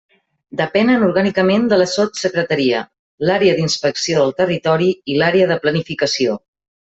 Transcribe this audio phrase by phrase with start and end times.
[0.59, 2.79] Depenen orgànicament de la Sotssecretaria,
[3.29, 6.41] l'Àrea d'Inspecció del Territori i l'Àrea de Planificació.